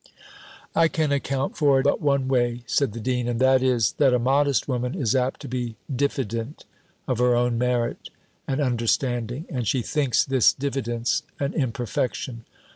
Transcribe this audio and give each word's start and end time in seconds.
"I 0.75 0.87
can 0.87 1.11
account 1.11 1.55
for 1.55 1.79
it 1.79 1.83
but 1.83 2.01
one 2.01 2.27
way," 2.27 2.63
said 2.65 2.93
the 2.93 2.99
dean: 2.99 3.27
"and 3.27 3.39
that 3.39 3.61
is, 3.61 3.91
that 3.99 4.15
a 4.15 4.17
modest 4.17 4.67
woman 4.67 4.95
is 4.95 5.13
apt 5.15 5.39
to 5.41 5.47
be 5.47 5.75
diffident 5.95 6.65
of 7.07 7.19
her 7.19 7.35
own 7.35 7.59
merit 7.59 8.09
and 8.47 8.59
understanding 8.59 9.45
and 9.47 9.67
she 9.67 9.83
thinks 9.83 10.25
this 10.25 10.53
diffidence 10.53 11.21
an 11.39 11.53
imperfection. 11.53 12.45